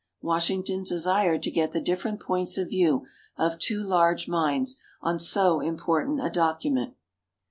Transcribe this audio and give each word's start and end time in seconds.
Washington 0.23 0.81
desired 0.83 1.43
to 1.43 1.51
get 1.51 1.73
the 1.73 1.79
different 1.79 2.19
points 2.19 2.57
of 2.57 2.69
view 2.69 3.05
of 3.37 3.59
two 3.59 3.83
large 3.83 4.27
minds, 4.27 4.77
on 4.99 5.19
so 5.19 5.59
important 5.59 6.19
a 6.25 6.29
document. 6.31 6.95